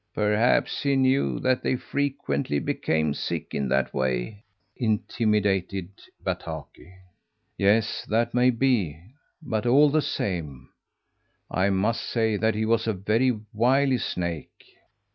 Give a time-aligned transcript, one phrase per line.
[0.15, 4.43] "Perhaps he knew that they frequently became sick in that way,"
[4.75, 5.89] intimated
[6.25, 6.91] Bataki.
[7.55, 8.99] "Yes, that may be;
[9.43, 10.69] but all the same,
[11.51, 14.73] I must say that he was a very wily snake."